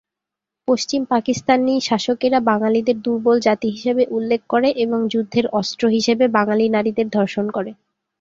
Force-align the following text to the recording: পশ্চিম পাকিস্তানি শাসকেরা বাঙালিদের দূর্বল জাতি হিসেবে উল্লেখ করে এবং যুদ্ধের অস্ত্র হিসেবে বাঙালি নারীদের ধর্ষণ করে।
পশ্চিম 0.67 1.01
পাকিস্তানি 1.11 1.73
শাসকেরা 1.81 2.39
বাঙালিদের 2.49 2.97
দূর্বল 3.01 3.37
জাতি 3.39 3.67
হিসেবে 3.75 4.03
উল্লেখ 4.11 4.41
করে 4.49 4.69
এবং 4.83 4.99
যুদ্ধের 5.13 5.45
অস্ত্র 5.59 5.83
হিসেবে 5.89 6.25
বাঙালি 6.37 6.65
নারীদের 6.75 7.07
ধর্ষণ 7.09 7.45
করে। 7.51 7.71